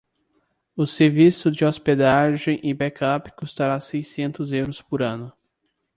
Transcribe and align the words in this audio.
O 0.75 0.87
serviço 0.87 1.51
de 1.51 1.63
hospedagem 1.63 2.59
e 2.63 2.73
backup 2.73 3.31
custará 3.33 3.79
seiscentos 3.79 4.51
euros 4.51 4.81
por 4.81 5.03
ano. 5.03 5.31